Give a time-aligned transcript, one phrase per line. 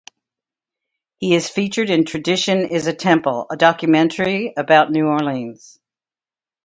[1.19, 5.79] He is featured in "Tradition Is a Temple", a documentary about New Orleans.